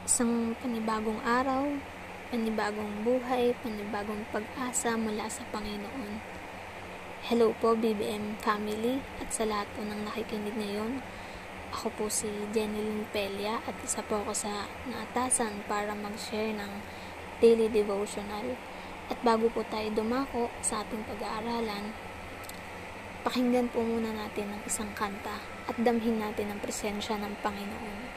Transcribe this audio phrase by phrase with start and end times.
[0.00, 1.76] Isang panibagong araw,
[2.32, 6.24] panibagong buhay, panibagong pag-asa mula sa Panginoon.
[7.28, 11.04] Hello po BBM family at sa lahat po ng nakikinig ngayon.
[11.76, 16.72] Ako po si Jeneline Pelia at isa po ako sa naatasan para mag-share ng
[17.44, 18.56] daily devotional.
[19.12, 21.92] At bago po tayo dumako sa ating pag-aaralan,
[23.20, 28.09] pakinggan po muna natin ang isang kanta at damhin natin ang presensya ng Panginoon.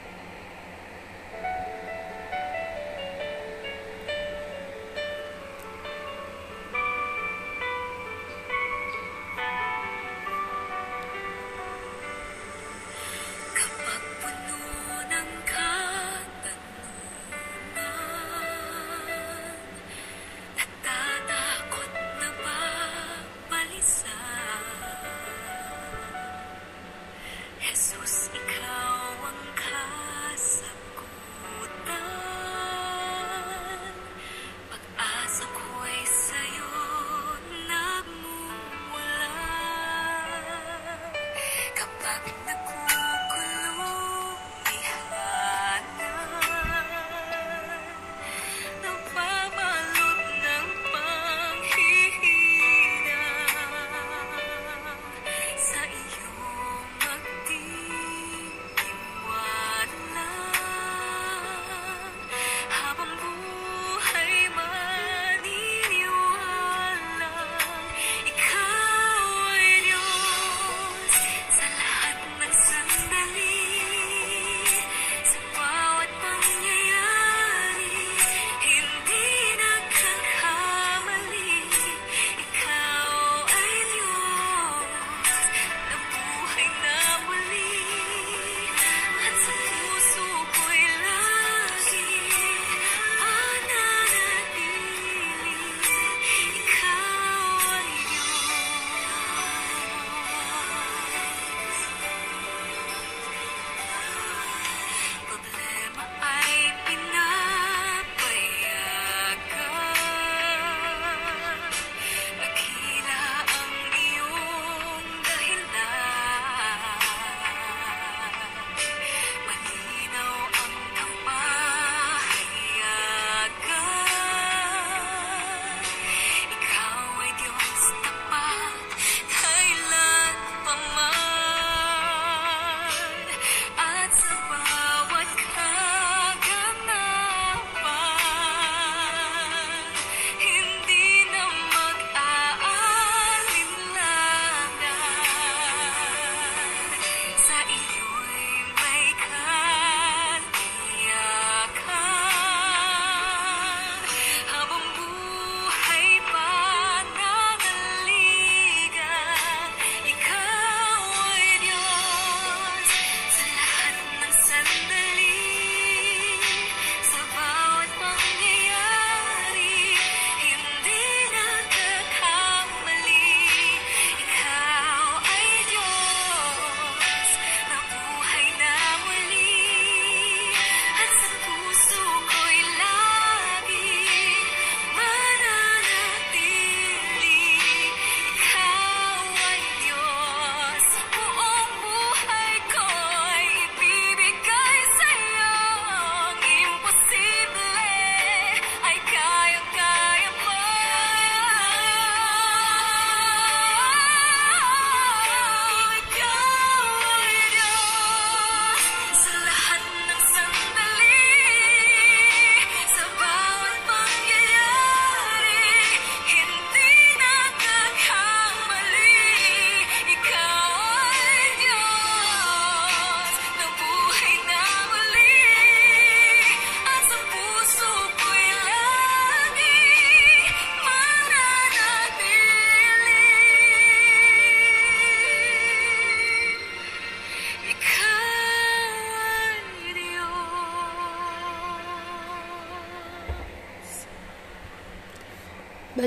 [42.04, 42.43] Kapag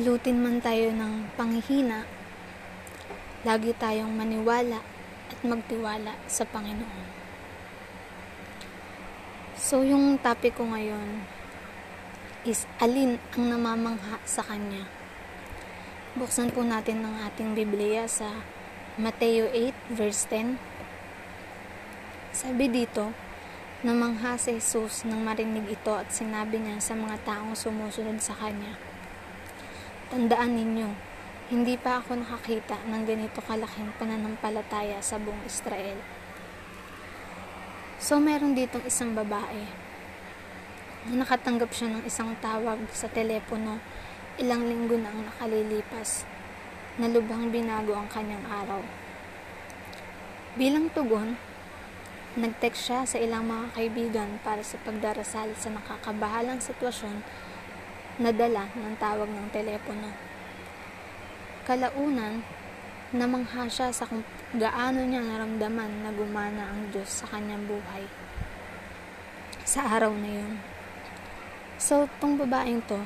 [0.07, 2.07] Balutin man tayo ng panghihina,
[3.43, 4.79] lagi tayong maniwala
[5.27, 7.11] at magtiwala sa Panginoon.
[9.59, 11.27] So, yung topic ko ngayon
[12.47, 14.87] is alin ang namamangha sa Kanya.
[16.15, 18.31] Buksan po natin ang ating Biblia sa
[18.95, 20.55] Mateo 8 verse 10.
[22.31, 23.11] Sabi dito,
[23.83, 28.79] Namangha si Jesus nang marinig ito at sinabi niya sa mga taong sumusunod sa kanya,
[30.07, 30.89] Tandaan ninyo,
[31.51, 35.99] hindi pa ako nakakita ng ganito kalaking pananampalataya sa buong Israel.
[37.99, 39.67] So, meron ditong isang babae
[41.11, 43.83] na nakatanggap siya ng isang tawag sa telepono
[44.39, 46.23] ilang linggo na ang nakalilipas
[46.95, 48.79] na lubhang binago ang kanyang araw.
[50.55, 51.35] Bilang tugon,
[52.37, 57.25] Nag-text siya sa ilang mga kaibigan para sa pagdarasal sa nakakabahalang sitwasyon
[58.17, 60.09] na dala ng tawag ng telepono.
[61.69, 62.41] Kalaunan,
[63.13, 64.25] namangha siya sa kung
[64.57, 68.09] gaano niya naramdaman na gumana ang Diyos sa kanyang buhay.
[69.67, 70.53] Sa araw na yun.
[71.77, 72.97] So, tong babaeng to,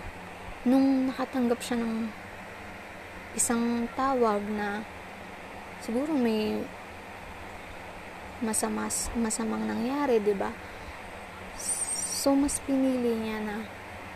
[0.63, 2.08] nung nakatanggap siya ng
[3.34, 4.84] isang tawag na
[5.81, 6.62] siguro may
[8.42, 10.50] masamas, masamang nangyari, 'di ba?
[12.22, 13.56] So mas pinili niya na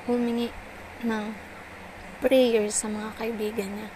[0.05, 0.53] humingi
[1.03, 1.35] ng
[2.23, 3.89] prayer sa mga kaibigan niya.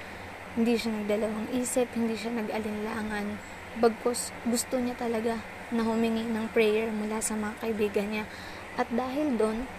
[0.60, 3.40] Hindi siya nagdalawang isip, hindi siya nag-alinlangan.
[3.80, 8.26] Bagkus gusto niya talaga na humingi ng prayer mula sa mga kaibigan niya.
[8.76, 9.70] At dahil doon,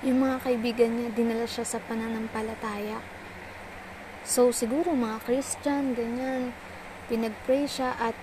[0.00, 3.00] yung mga kaibigan niya, dinala siya sa pananampalataya.
[4.24, 6.52] So, siguro mga Christian, ganyan,
[7.08, 8.16] pinag-pray siya at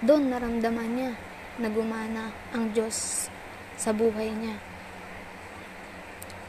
[0.00, 1.12] doon naramdaman niya
[1.60, 3.28] na gumana ang Diyos
[3.76, 4.71] sa buhay niya.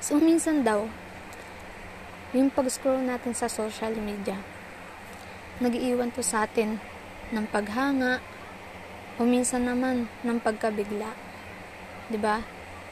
[0.03, 0.91] So, minsan daw,
[2.35, 4.35] yung pag-scroll natin sa social media,
[5.63, 6.83] nag-iiwan to sa atin
[7.31, 8.19] ng paghanga,
[9.15, 11.15] o minsan naman ng pagkabigla.
[12.11, 12.43] 'Di ba?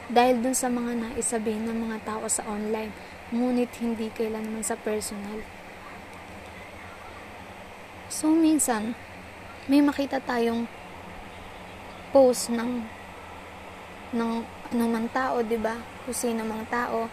[0.08, 2.96] Dahil dun sa mga naisabihin ng mga tao sa online,
[3.28, 5.44] ngunit hindi kailanman sa personal.
[8.08, 8.96] So, minsan,
[9.68, 10.64] may makita tayong
[12.08, 12.88] post ng
[14.16, 15.91] ng man tao, 'di ba?
[16.02, 17.06] Kung sino mang tao.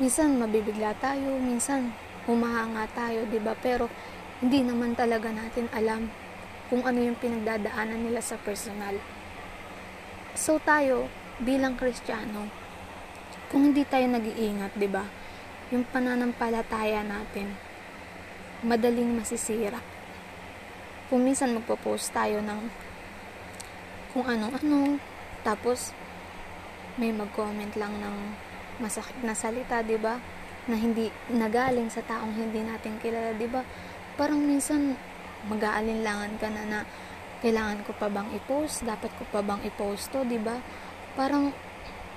[0.00, 1.92] Minsan mabibigla tayo, minsan
[2.24, 3.52] humahanga tayo, 'di ba?
[3.60, 3.92] Pero
[4.40, 6.08] hindi naman talaga natin alam
[6.72, 8.96] kung ano yung pinagdadaanan nila sa personal.
[10.32, 12.48] So tayo bilang Kristiyano,
[13.52, 15.04] kung hindi tayo nag-iingat, 'di ba?
[15.68, 17.52] Yung pananampalataya natin
[18.62, 19.82] madaling masisira
[21.10, 22.60] kung minsan magpo-post tayo ng
[24.16, 24.96] kung ano-ano,
[25.44, 25.92] tapos
[26.96, 28.16] may mag-comment lang ng
[28.80, 30.18] masakit na salita, 'di ba?
[30.66, 33.62] Na hindi nagaling sa taong hindi natin kilala, 'di ba?
[34.16, 34.96] Parang minsan
[35.48, 36.80] mag-aalinlangan ka na na
[37.42, 40.60] kailangan ko pa bang i-post, dapat ko pa bang i-post to, 'di ba?
[41.18, 41.52] Parang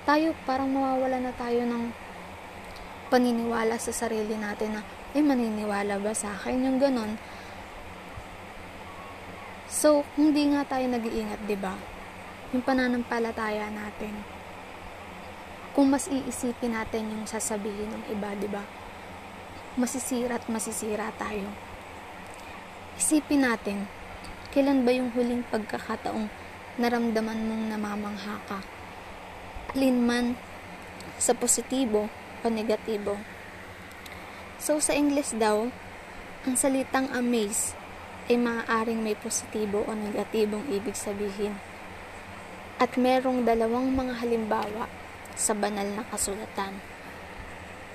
[0.06, 1.90] tayo parang mawawala na tayo ng
[3.10, 4.82] paniniwala sa sarili natin na
[5.16, 7.18] eh maniniwala ba sa akin yung ganon
[9.76, 11.76] So, hindi nga tayo nag-iingat, 'di ba?
[12.56, 14.35] Yung pananampalataya natin.
[15.76, 18.64] Kung mas iisipin natin yung sasabihin ng iba, 'di ba?
[19.76, 21.52] Masisira at masisira tayo.
[22.96, 23.84] Isipin natin,
[24.56, 26.32] kailan ba yung huling pagkakataong
[26.80, 28.64] naramdaman mong namamangha ka?
[29.76, 30.40] Alin man
[31.20, 32.08] sa positibo
[32.40, 33.20] o negatibo.
[34.56, 35.68] So, sa English daw,
[36.48, 37.76] ang salitang amaze
[38.32, 41.60] ay maaaring may positibo o negatibong ibig sabihin.
[42.80, 44.88] At merong dalawang mga halimbawa
[45.36, 46.80] sa banal na kasulatan.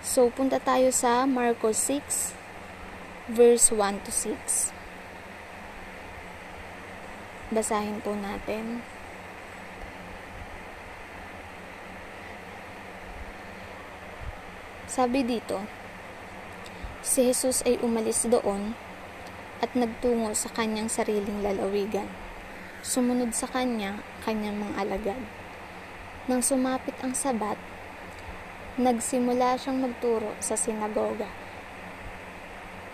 [0.00, 2.32] So, punta tayo sa Marcos 6,
[3.28, 4.72] verse 1 to 6.
[7.52, 8.84] Basahin po natin.
[14.90, 15.60] Sabi dito,
[17.00, 18.74] si Jesus ay umalis doon
[19.60, 22.08] at nagtungo sa kanyang sariling lalawigan.
[22.80, 25.39] Sumunod sa kanya kanyang mga alagad.
[26.30, 27.58] Nang sumapit ang sabat,
[28.78, 31.26] nagsimula siyang magturo sa sinagoga.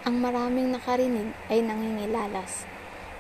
[0.09, 2.65] Ang maraming nakarinig ay nangingilalas.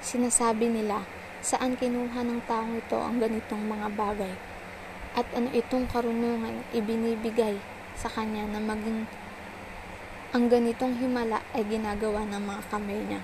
[0.00, 1.04] Sinasabi nila,
[1.44, 4.32] saan kinuha ng taong ito ang ganitong mga bagay?
[5.12, 7.60] At ano itong karunungan ibinibigay
[7.92, 9.04] sa kanya na maging
[10.32, 13.20] ang ganitong himala ay ginagawa ng mga kamay niya.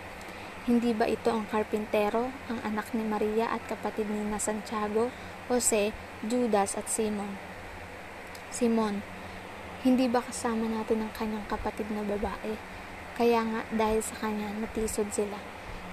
[0.68, 5.08] Hindi ba ito ang karpintero, ang anak ni Maria at kapatid ni na Santiago,
[5.52, 5.92] Jose,
[6.24, 7.36] Judas at Simon?
[8.48, 9.04] Simon,
[9.84, 12.56] hindi ba kasama natin ang kanyang kapatid na babae?
[13.12, 15.36] Kaya nga dahil sa kanya natisod sila.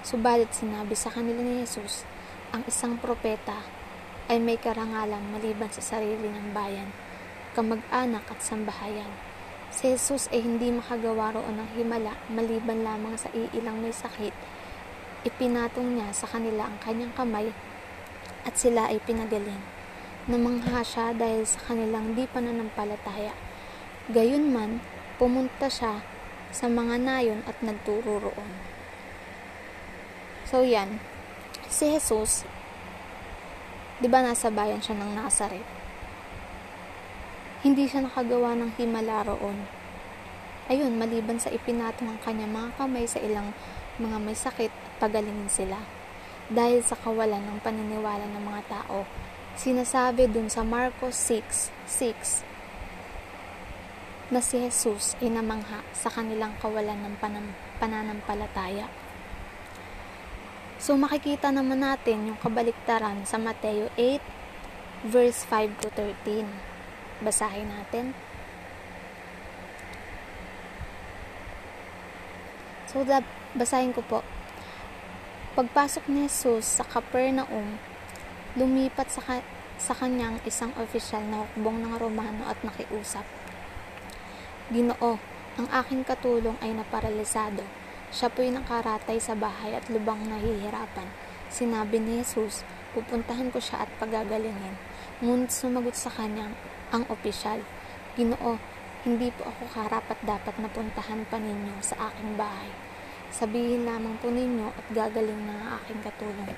[0.00, 2.08] Subalit sinabi sa kanila ni Jesus,
[2.56, 3.60] ang isang propeta
[4.32, 6.88] ay may karangalan maliban sa sarili ng bayan,
[7.52, 9.12] kamag-anak at sambahayan.
[9.68, 14.32] Si Jesus ay hindi makagawa roon ng himala maliban lamang sa iilang may sakit
[15.20, 17.52] ipinatong niya sa kanila ang kanyang kamay
[18.44, 19.60] at sila ay pinagaling.
[20.28, 23.32] Namangha siya dahil sa kanilang di pananampalataya.
[24.12, 24.84] Gayunman,
[25.16, 26.04] pumunta siya
[26.50, 28.50] sa mga nayon at nagturo roon.
[30.48, 30.98] So yan,
[31.70, 32.42] si Jesus,
[34.02, 35.68] di ba nasa bayan siya ng Nazareth?
[37.60, 39.68] Hindi siya nakagawa ng himala roon.
[40.70, 43.52] Ayun, maliban sa ipinatong ang kanyang mga kamay sa ilang
[44.00, 45.99] mga may sakit pagalingin sila.
[46.50, 49.06] Dahil sa kawalan ng paniniwala ng mga tao,
[49.54, 52.42] sinasabi dun sa Marcos 6, 6,
[54.30, 58.86] na si Jesus ay namangha sa kanilang kawalan ng panam- pananampalataya.
[60.78, 64.18] So makikita naman natin yung kabaliktaran sa Mateo 8
[65.06, 66.46] verse 5 to 13.
[67.20, 68.14] Basahin natin.
[72.88, 73.22] So da,
[73.54, 74.18] basahin ko po.
[75.50, 77.74] Pagpasok ni Jesus sa Capernaum,
[78.54, 79.48] lumipat sa, ka-
[79.82, 83.26] sa kanyang isang opisyal na hukbong ng Romano at nakiusap.
[84.70, 85.18] Ginoo,
[85.58, 87.66] ang aking katulong ay naparalisado.
[88.14, 91.10] Siya po'y nakaratay sa bahay at lubang nahihirapan.
[91.50, 92.62] Sinabi ni Jesus,
[92.94, 94.78] pupuntahan ko siya at pagagalingin.
[95.18, 96.54] Ngunit sumagot sa kanya
[96.94, 97.58] ang opisyal,
[98.14, 98.54] Ginoo,
[99.02, 102.70] hindi po ako karapat dapat napuntahan pa ninyo sa aking bahay.
[103.30, 106.50] Sabihin lamang po ninyo at gagaling na ang aking katulong.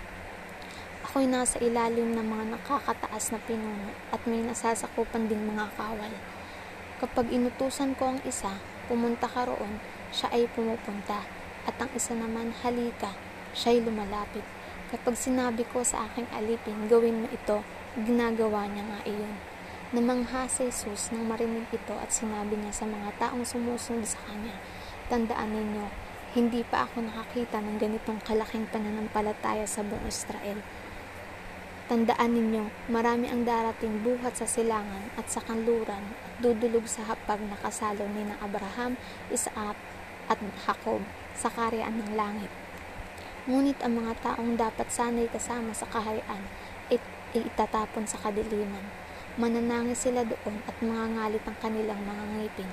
[1.05, 6.13] Ako'y nasa ilalim ng mga nakakataas na pinuno at may nasasakupan ding mga kawal.
[6.97, 8.57] Kapag inutusan ko ang isa,
[8.89, 9.85] pumunta ka roon,
[10.17, 11.21] siya ay pumupunta.
[11.69, 13.13] At ang isa naman, halika,
[13.53, 14.47] siya'y lumalapit.
[14.89, 17.61] Kapag sinabi ko sa aking alipin, gawin mo ito,
[18.01, 19.37] ginagawa niya nga iyon.
[19.93, 24.57] Namangha si Jesus nang marinig ito at sinabi niya sa mga taong sumusunod sa kanya,
[25.13, 30.65] Tandaan ninyo, hindi pa ako nakakita ng ganitong kalaking pananampalataya sa buong Israel.
[31.93, 37.37] Tandaan ninyo, marami ang darating buhat sa silangan at sa kanluran at dudulog sa hapag
[37.45, 38.97] na kasalo ni na Abraham,
[39.29, 39.77] Isaac
[40.25, 41.05] at Jacob
[41.37, 42.49] sa karyaan ng langit.
[43.45, 46.49] Ngunit ang mga taong dapat sana'y kasama sa kaharian
[46.89, 46.97] ay
[47.37, 48.89] itatapon sa kadiliman.
[49.37, 52.71] Mananangis sila doon at mga ngalit ang kanilang mga ngipin.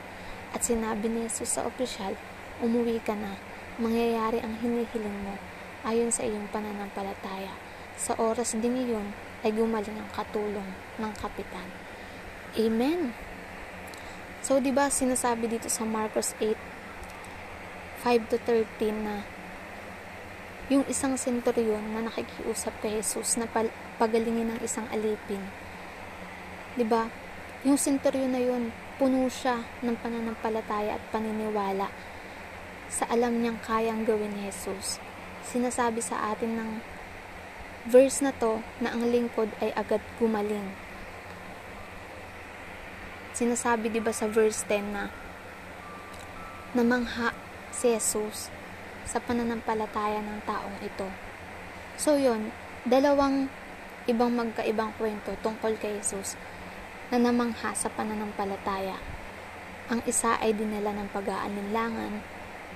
[0.56, 2.16] At sinabi ni Jesus sa opisyal,
[2.64, 3.36] umuwi ka na,
[3.80, 5.40] mangyayari ang hinihiling mo
[5.88, 7.56] ayon sa iyong pananampalataya.
[7.96, 10.68] Sa oras ding iyon ay gumaling ang katulong
[11.00, 11.68] ng kapitan.
[12.60, 13.16] Amen.
[14.44, 16.56] So, di ba sinasabi dito sa Marcos 8,
[18.04, 19.24] 5 to 13 na
[20.70, 23.50] yung isang senturyon na nakikiusap kay Jesus na
[23.98, 25.42] pagalingin ng isang alipin.
[26.78, 27.10] 'Di ba?
[27.66, 28.70] Yung senturyon na yun,
[29.02, 31.90] puno siya ng pananampalataya at paniniwala
[32.90, 34.98] sa alam niyang kayang gawin ni Jesus.
[35.46, 36.72] Sinasabi sa atin ng
[37.88, 40.74] verse na to na ang lingkod ay agad gumaling.
[43.32, 45.08] Sinasabi 'di ba sa verse 10 na
[46.76, 47.32] namangha
[47.72, 48.52] si Jesus
[49.10, 51.10] sa pananampalataya ng taong ito.
[51.98, 52.54] So yon,
[52.86, 53.50] dalawang
[54.06, 56.38] ibang magkaibang kwento tungkol kay Jesus
[57.10, 59.02] na namangha sa pananampalataya.
[59.90, 62.22] Ang isa ay dinala ng pag-aalinlangan,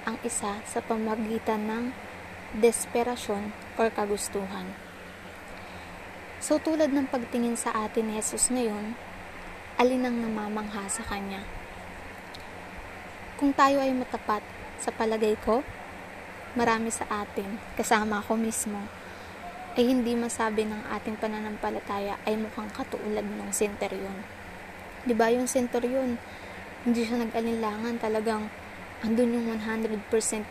[0.03, 1.83] ang isa sa pamagitan ng
[2.59, 4.75] desperasyon or kagustuhan.
[6.43, 8.99] So tulad ng pagtingin sa atin ni Jesus ngayon,
[9.79, 11.39] alin ang namamangha sa Kanya?
[13.39, 14.43] Kung tayo ay matapat
[14.77, 15.63] sa palagay ko,
[16.53, 18.77] marami sa atin, kasama ako mismo,
[19.73, 24.21] ay hindi masabi ng ating pananampalataya ay mukhang katulad ng senteryon.
[25.01, 26.21] Di ba yung senteryon,
[26.85, 28.51] hindi siya nag-alinlangan, talagang
[29.03, 29.99] andun yung 100%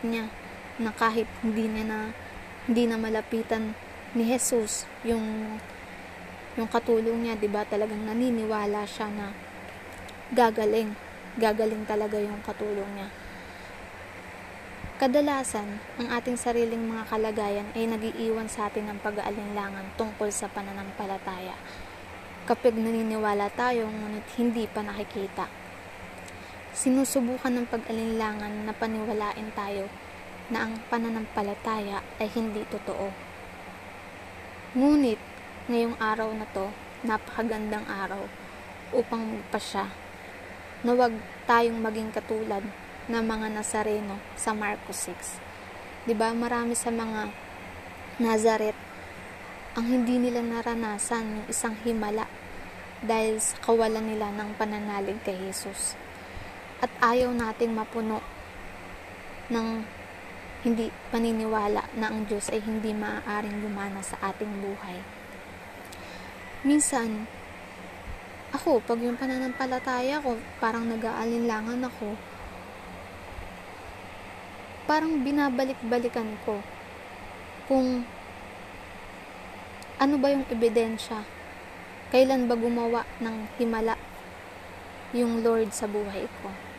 [0.05, 0.29] niya
[0.77, 1.99] na kahit hindi niya na
[2.69, 3.73] hindi na malapitan
[4.13, 5.57] ni Jesus yung
[6.53, 7.65] yung katulong niya, 'di ba?
[7.65, 9.33] Talagang naniniwala siya na
[10.37, 10.93] gagaling,
[11.41, 13.09] gagaling talaga yung katulong niya.
[15.01, 21.57] Kadalasan, ang ating sariling mga kalagayan ay nagiiwan sa atin ng pag-aalinlangan tungkol sa pananampalataya.
[22.45, 25.62] Kapag naniniwala tayo, ngunit hindi pa nakikita.
[26.73, 29.93] Sinusubukan ng pag-alinlangan na paniwalain tayo
[30.49, 33.13] na ang pananampalataya ay hindi totoo.
[34.73, 35.21] Ngunit,
[35.69, 36.73] ngayong araw na to,
[37.05, 38.25] napakagandang araw
[38.89, 39.85] upang magpasya
[40.81, 41.13] na wag
[41.45, 42.65] tayong maging katulad
[43.05, 46.09] na mga Nazareno sa Marcos 6.
[46.09, 46.33] 'Di ba?
[46.33, 47.29] Marami sa mga
[48.17, 48.75] Nazaret
[49.73, 52.29] ang hindi nila naranasan yung isang himala
[53.03, 55.97] dahil sa kawalan nila ng pananalig kay Jesus.
[56.83, 58.19] At ayaw nating mapuno
[59.47, 59.67] ng
[60.67, 64.99] hindi paniniwala na ang Diyos ay hindi maaaring gumana sa ating buhay.
[66.63, 67.27] minsan,
[68.55, 72.15] ako, pag yung pananampalataya ko, parang nag-aalinlangan ako,
[74.83, 76.59] parang binabalik-balikan ko
[77.67, 78.03] kung
[79.99, 81.23] ano ba yung ebidensya,
[82.11, 83.95] kailan ba gumawa ng himala
[85.15, 86.72] yung Lord sa buhay ko.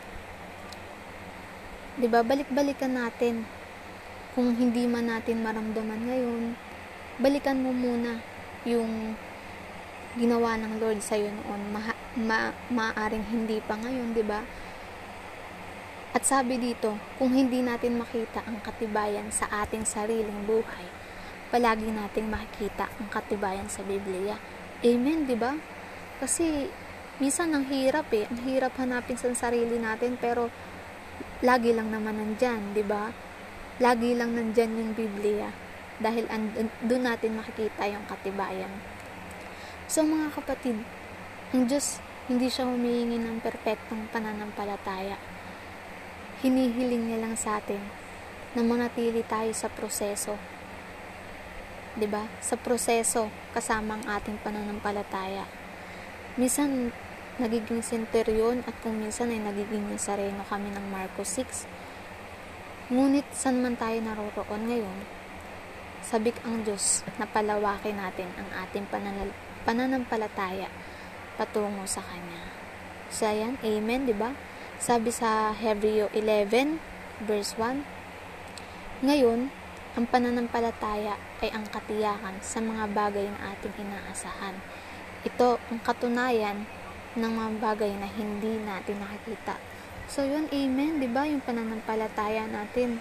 [1.94, 2.26] 'Di ba?
[2.26, 3.46] Balik-balikan natin.
[4.34, 6.58] Kung hindi man natin maramdaman ngayon,
[7.22, 8.18] balikan mo muna
[8.66, 9.14] yung
[10.18, 11.70] ginawa ng Lord sa iyo noon.
[11.70, 14.42] Ma- ma- maaring hindi pa ngayon, 'di ba?
[16.14, 20.86] At sabi dito, kung hindi natin makita ang katibayan sa ating sariling buhay,
[21.50, 24.38] palagi nating makikita ang katibayan sa Biblia.
[24.82, 25.54] Amen, 'di ba?
[26.18, 26.70] Kasi
[27.22, 30.50] minsan ang hirap eh, ang hirap hanapin sa sarili natin pero
[31.44, 33.12] lagi lang naman nandyan, 'di ba?
[33.82, 35.50] Lagi lang nandyan yung Biblia
[35.98, 36.26] dahil
[36.82, 38.70] doon natin makikita yung katibayan.
[39.86, 40.80] So mga kapatid,
[41.54, 45.20] ang Diyos hindi siya humihingi ng perpektong pananampalataya.
[46.40, 47.80] Hinihiling niya lang sa atin
[48.56, 50.40] na manatili tayo sa proseso.
[51.94, 52.26] 'Di ba?
[52.40, 55.44] Sa proseso kasama ang ating pananampalataya.
[56.34, 56.90] Minsan
[57.34, 61.66] nagiging senteryon at kung minsan ay nagiging sareno kami ng Marcos 6.
[62.94, 64.98] Ngunit saan man tayo naroroon ngayon,
[65.98, 69.34] sabik ang Diyos na palawakin natin ang ating pananal-
[69.66, 70.70] pananampalataya
[71.34, 72.54] patungo sa Kanya.
[73.10, 74.30] So, ayan, amen, di ba?
[74.78, 76.78] Sabi sa Hebreo 11,
[77.26, 77.82] verse 1,
[79.02, 79.50] Ngayon,
[79.98, 84.54] ang pananampalataya ay ang katiyakan sa mga bagay na ating inaasahan.
[85.26, 86.66] Ito ang katunayan
[87.14, 89.58] ng mga bagay na hindi natin nakikita.
[90.10, 91.24] So, yun, amen, di ba?
[91.24, 93.00] Yung pananampalataya natin.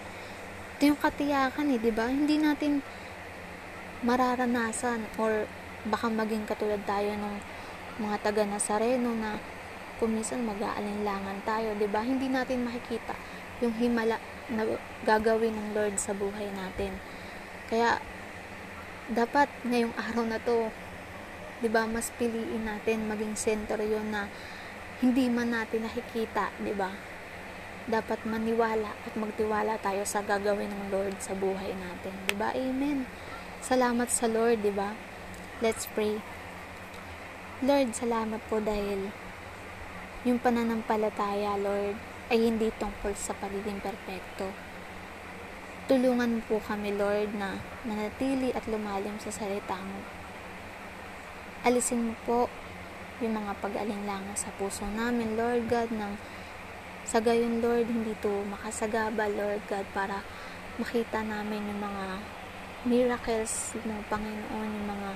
[0.78, 2.08] Ito yung katiyakan eh, di ba?
[2.08, 2.80] Hindi natin
[4.04, 5.48] mararanasan or
[5.88, 7.36] baka maging katulad tayo ng
[8.04, 9.40] mga taga Nazareno na
[10.02, 12.04] kumisan mag-aalinlangan tayo, 'di ba?
[12.04, 13.16] Hindi natin makikita
[13.64, 14.20] yung himala
[14.52, 14.68] na
[15.08, 16.92] gagawin ng Lord sa buhay natin.
[17.72, 18.04] Kaya
[19.08, 20.68] dapat ngayong araw na 'to
[21.60, 24.32] 'di ba, mas piliin natin maging center 'yon na
[25.04, 26.96] hindi man natin nakikita, 'di ba?
[27.84, 32.56] Dapat maniwala at magtiwala tayo sa gagawin ng Lord sa buhay natin, 'di ba?
[32.56, 33.06] Amen.
[33.60, 34.96] Salamat sa Lord, 'di ba?
[35.60, 36.24] Let's pray.
[37.64, 39.12] Lord, salamat po dahil
[40.24, 41.96] yung pananampalataya, Lord,
[42.32, 44.52] ay hindi tungkol sa pagiging perpekto.
[45.88, 50.24] Tulungan po kami, Lord, na manatili at lumalim sa salita mo
[51.64, 52.40] alisin mo po
[53.24, 56.20] yung mga pag-alinlangan sa puso namin, Lord God, nang
[57.08, 60.24] sa gayon, Lord, hindi to makasagaba, Lord God, para
[60.76, 62.06] makita namin yung mga
[62.84, 65.10] miracles mo, Panginoon, yung mga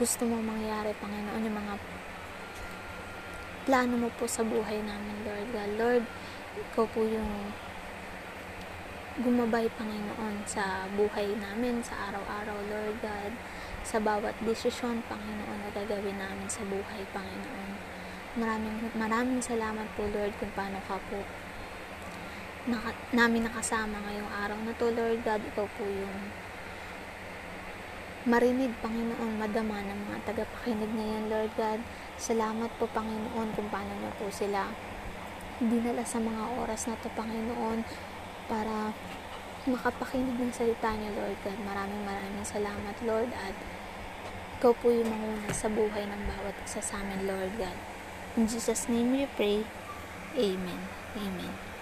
[0.00, 1.74] gusto mo mangyari, Panginoon, yung mga
[3.68, 5.70] plano mo po sa buhay namin, Lord God.
[5.76, 6.04] Lord,
[6.56, 7.52] ikaw po yung
[9.20, 13.32] gumabay, Panginoon, sa buhay namin, sa araw-araw, Lord God
[13.86, 17.70] sa bawat desisyon, Panginoon, na gagawin namin sa buhay, Panginoon.
[18.34, 21.22] Maraming, maraming salamat po, Lord, kung paano ka po
[22.66, 25.38] naka, namin nakasama ngayong araw na to, Lord God.
[25.54, 26.34] Ikaw po yung
[28.26, 31.80] marinig, Panginoon, madama ng mga tagapakinig ngayon, Lord God.
[32.18, 34.66] Salamat po, Panginoon, kung paano niyo po sila
[35.62, 37.86] dinala sa mga oras na to, Panginoon,
[38.50, 38.90] para
[39.70, 41.58] makapakinig ng salita niyo, Lord God.
[41.66, 43.54] Maraming maraming salamat, Lord, at
[44.56, 47.76] ikaw po yung manguna sa buhay ng bawat isa sa amin, Lord God.
[48.40, 49.64] In Jesus' name we pray.
[50.36, 50.80] Amen.
[51.16, 51.75] Amen.